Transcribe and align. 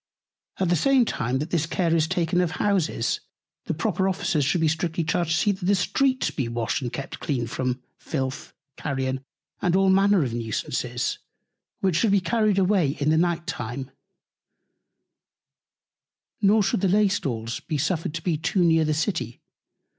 At 0.57 0.69
the 0.69 0.75
same 0.75 1.05
time, 1.05 1.37
that 1.37 1.51
this 1.51 1.67
Care 1.67 1.95
is 1.95 2.07
taken 2.07 2.41
of 2.41 2.53
Houses, 2.57 3.19
the 3.65 3.73
proper 3.75 4.09
Officers 4.09 4.43
should 4.43 4.61
be 4.61 4.67
strictly 4.67 5.03
charged 5.03 5.29
to 5.29 5.37
see 5.37 5.51
that 5.51 5.63
the 5.63 5.75
Streets 5.75 6.31
be 6.31 6.47
washed 6.47 6.81
and 6.81 6.91
kept 6.91 7.19
clean 7.19 7.45
from 7.45 7.83
Filth, 7.99 8.51
Carrion, 8.77 9.23
and 9.61 9.75
all 9.75 9.91
Manner 9.91 10.23
of 10.23 10.33
Nusances; 10.33 11.19
which 11.81 11.97
should 11.97 12.09
be 12.13 12.19
carried 12.19 12.57
away 12.57 12.97
in 12.99 13.11
the 13.11 13.15
Night 13.17 13.45
Time; 13.45 13.91
nor 16.41 16.63
should 16.63 16.81
the 16.81 16.87
Laystalls 16.89 17.59
be 17.59 17.77
suffered 17.77 18.15
to 18.15 18.23
be 18.23 18.37
too 18.37 18.63
near 18.63 18.83
the 18.83 18.95
City. 18.95 19.39